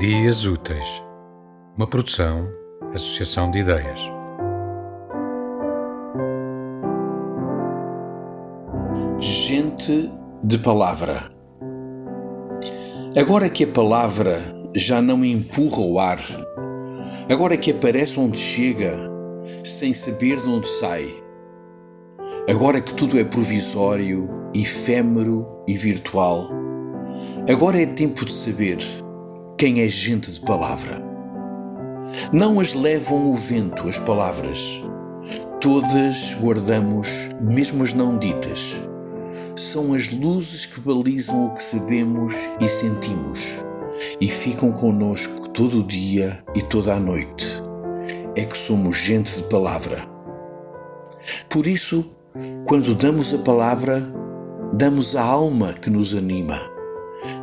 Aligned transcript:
Dias 0.00 0.46
Úteis, 0.46 0.88
uma 1.76 1.86
produção, 1.86 2.48
associação 2.94 3.50
de 3.50 3.58
ideias. 3.58 4.00
Gente 9.18 10.10
de 10.42 10.56
palavra. 10.56 11.30
Agora 13.14 13.50
que 13.50 13.64
a 13.64 13.66
palavra 13.66 14.40
já 14.74 15.02
não 15.02 15.22
empurra 15.22 15.82
o 15.82 16.00
ar, 16.00 16.20
agora 17.30 17.58
que 17.58 17.70
aparece 17.70 18.18
onde 18.18 18.38
chega, 18.38 18.96
sem 19.62 19.92
saber 19.92 20.38
de 20.38 20.48
onde 20.48 20.66
sai, 20.66 21.14
agora 22.48 22.80
que 22.80 22.94
tudo 22.94 23.18
é 23.18 23.24
provisório, 23.24 24.48
efêmero 24.54 25.62
e 25.68 25.76
virtual, 25.76 26.48
agora 27.46 27.78
é 27.78 27.84
tempo 27.84 28.24
de 28.24 28.32
saber 28.32 28.78
quem 29.60 29.82
é 29.82 29.88
gente 29.88 30.32
de 30.32 30.40
palavra. 30.40 31.04
Não 32.32 32.60
as 32.60 32.72
levam 32.72 33.30
o 33.30 33.34
vento 33.34 33.90
as 33.90 33.98
palavras. 33.98 34.82
Todas 35.60 36.34
guardamos, 36.40 37.28
mesmo 37.38 37.82
as 37.82 37.92
não 37.92 38.16
ditas. 38.16 38.80
São 39.54 39.92
as 39.92 40.08
luzes 40.08 40.64
que 40.64 40.80
balizam 40.80 41.48
o 41.48 41.50
que 41.52 41.62
sabemos 41.62 42.48
e 42.58 42.66
sentimos 42.66 43.62
e 44.18 44.26
ficam 44.26 44.72
conosco 44.72 45.50
todo 45.50 45.80
o 45.80 45.86
dia 45.86 46.42
e 46.54 46.62
toda 46.62 46.94
a 46.94 46.98
noite. 46.98 47.62
É 48.34 48.46
que 48.46 48.56
somos 48.56 48.96
gente 48.96 49.36
de 49.36 49.42
palavra. 49.42 50.08
Por 51.50 51.66
isso, 51.66 52.02
quando 52.66 52.94
damos 52.94 53.34
a 53.34 53.38
palavra, 53.40 54.10
damos 54.72 55.14
a 55.14 55.22
alma 55.22 55.74
que 55.74 55.90
nos 55.90 56.14
anima 56.14 56.79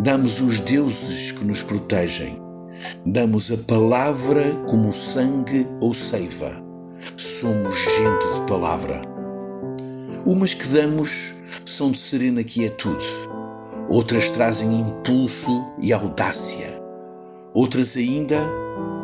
Damos 0.00 0.40
os 0.40 0.60
deuses 0.60 1.32
que 1.32 1.44
nos 1.44 1.60
protegem. 1.60 2.40
Damos 3.04 3.50
a 3.50 3.56
palavra 3.56 4.54
como 4.68 4.94
sangue 4.94 5.66
ou 5.80 5.92
seiva. 5.92 6.52
Somos 7.16 7.74
gente 7.74 8.32
de 8.32 8.46
palavra. 8.46 9.02
Umas 10.24 10.54
que 10.54 10.68
damos 10.68 11.34
são 11.66 11.90
de 11.90 11.98
serena 11.98 12.44
quietude, 12.44 13.04
outras 13.90 14.30
trazem 14.30 14.82
impulso 14.82 15.64
e 15.80 15.92
audácia, 15.92 16.80
outras 17.52 17.96
ainda 17.96 18.38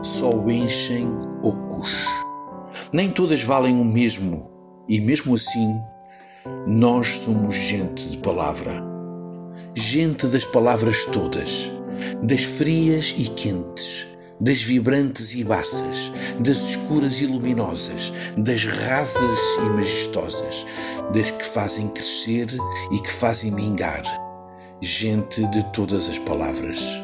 só 0.00 0.30
enchem 0.48 1.08
ocos. 1.42 1.90
Nem 2.92 3.10
todas 3.10 3.42
valem 3.42 3.80
o 3.80 3.84
mesmo, 3.84 4.48
e 4.88 5.00
mesmo 5.00 5.34
assim, 5.34 5.74
nós 6.68 7.08
somos 7.08 7.54
gente 7.54 8.10
de 8.10 8.18
palavra 8.18 8.93
gente 9.76 10.28
das 10.28 10.44
palavras 10.44 11.04
todas, 11.06 11.70
das 12.22 12.42
frias 12.42 13.14
e 13.18 13.28
quentes, 13.30 14.06
das 14.40 14.62
vibrantes 14.62 15.34
e 15.34 15.42
baças, 15.42 16.12
das 16.38 16.70
escuras 16.70 17.20
e 17.20 17.26
luminosas, 17.26 18.12
das 18.36 18.64
rasas 18.64 19.38
e 19.64 19.68
majestosas, 19.70 20.66
das 21.12 21.30
que 21.32 21.44
fazem 21.44 21.88
crescer 21.88 22.46
e 22.92 23.00
que 23.00 23.10
fazem 23.10 23.50
mingar, 23.50 24.02
gente 24.80 25.44
de 25.48 25.64
todas 25.72 26.08
as 26.08 26.20
palavras. 26.20 27.00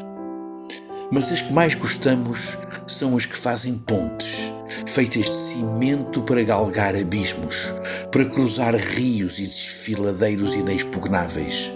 Mas 1.11 1.29
as 1.29 1.41
que 1.41 1.51
mais 1.51 1.75
gostamos 1.75 2.57
são 2.87 3.17
as 3.17 3.25
que 3.25 3.35
fazem 3.35 3.77
pontes, 3.77 4.53
feitas 4.87 5.25
de 5.25 5.35
cimento 5.35 6.21
para 6.21 6.41
galgar 6.41 6.95
abismos, 6.95 7.73
para 8.09 8.23
cruzar 8.23 8.73
rios 8.75 9.39
e 9.39 9.45
desfiladeiros 9.45 10.55
inexpugnáveis 10.55 11.73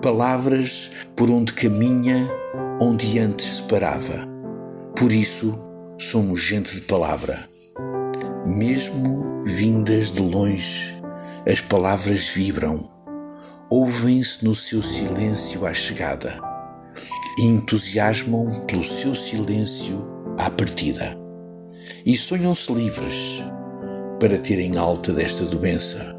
palavras 0.00 0.90
por 1.16 1.30
onde 1.30 1.52
caminha, 1.52 2.28
onde 2.80 3.18
antes 3.18 3.56
se 3.56 3.62
parava. 3.62 4.28
Por 4.96 5.12
isso, 5.12 5.54
somos 5.98 6.40
gente 6.40 6.74
de 6.74 6.82
palavra. 6.82 7.38
Mesmo 8.46 9.44
vindas 9.44 10.10
de 10.10 10.20
longe, 10.20 10.94
as 11.46 11.60
palavras 11.60 12.28
vibram, 12.28 12.88
ouvem-se 13.70 14.44
no 14.44 14.54
seu 14.54 14.82
silêncio 14.82 15.66
à 15.66 15.74
chegada 15.74 16.40
e 17.38 17.46
entusiasmam 17.46 18.64
pelo 18.66 18.84
seu 18.84 19.14
silêncio 19.14 20.06
à 20.38 20.50
partida. 20.50 21.16
E 22.04 22.16
sonham-se 22.16 22.72
livres 22.72 23.42
para 24.18 24.38
terem 24.38 24.76
alta 24.76 25.12
desta 25.12 25.44
doença. 25.44 26.16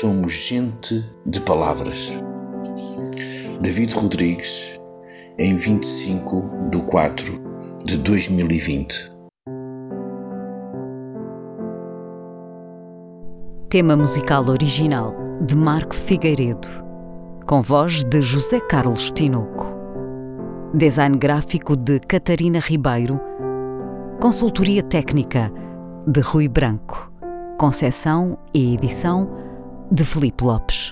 Somos 0.00 0.32
gente 0.32 1.04
de 1.26 1.40
palavras. 1.40 2.18
David 3.60 3.94
Rodrigues, 3.94 4.80
em 5.38 5.56
25 5.56 6.70
de 6.70 6.82
4 6.82 7.32
de 7.84 7.98
2020. 7.98 9.12
Tema 13.68 13.96
musical 13.96 14.48
original 14.48 15.14
de 15.46 15.54
Marco 15.54 15.94
Figueiredo, 15.94 16.68
com 17.46 17.60
voz 17.60 18.02
de 18.02 18.22
José 18.22 18.60
Carlos 18.60 19.12
Tinoco. 19.12 19.66
Design 20.72 21.18
gráfico 21.18 21.76
de 21.76 22.00
Catarina 22.00 22.60
Ribeiro. 22.60 23.20
Consultoria 24.20 24.82
técnica 24.82 25.52
de 26.06 26.20
Rui 26.20 26.48
Branco. 26.48 27.12
Concessão 27.58 28.38
e 28.52 28.74
edição 28.74 29.30
de 29.92 30.04
Felipe 30.04 30.42
Lopes. 30.42 30.83